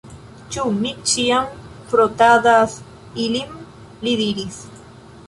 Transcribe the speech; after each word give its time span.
Ĉu 0.53 0.61
mi 0.77 0.93
ĉiam 1.11 1.51
frotadas 1.91 2.79
ilin? 3.27 3.53
li 4.09 4.15
diris. 4.23 4.59